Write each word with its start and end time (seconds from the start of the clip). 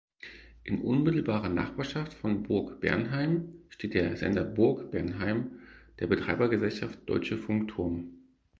In 0.63 0.81
unmittelbarer 0.81 1.49
Nachbarschaft 1.49 2.15
von 2.15 2.41
Burgbernheim 2.41 3.53
steht 3.69 3.93
der 3.93 4.17
Sender 4.17 4.43
Burgbernheim 4.43 5.59
der 5.99 6.07
Betreibergesellschaft 6.07 7.01
Deutsche 7.07 7.37
Funkturm. 7.37 8.09